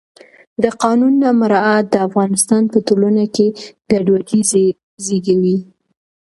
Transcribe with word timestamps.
د 0.63 0.65
قانون 0.83 1.13
نه 1.23 1.29
مراعت 1.39 1.85
د 1.91 1.95
افغانستان 2.07 2.63
په 2.73 2.77
ټولنه 2.87 3.25
کې 3.35 3.47
ګډوډي 3.89 4.39
زیږوي 5.05 5.57